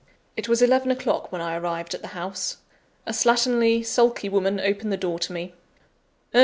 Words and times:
It 0.35 0.49
was 0.49 0.63
eleven 0.63 0.89
o'clock 0.89 1.31
when 1.31 1.41
I 1.41 1.55
arrived 1.55 1.93
at 1.93 2.01
the 2.01 2.07
house. 2.17 2.57
A 3.05 3.11
slatternly, 3.13 3.85
sulky 3.85 4.29
woman 4.29 4.59
opened 4.59 4.91
the 4.91 4.97
door 4.97 5.19
to 5.19 5.31
me. 5.31 5.53
"Oh! 6.33 6.39